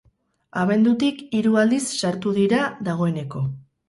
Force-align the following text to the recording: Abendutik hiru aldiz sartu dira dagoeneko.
Abendutik 0.59 1.19
hiru 1.39 1.51
aldiz 1.63 1.81
sartu 2.01 2.33
dira 2.39 2.63
dagoeneko. 2.89 3.43